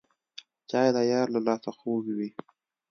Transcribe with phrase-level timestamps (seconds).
[0.69, 2.29] چای د یار له لاسه خوږ وي